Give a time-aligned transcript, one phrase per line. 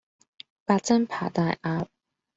[0.65, 1.85] 八珍扒大鴨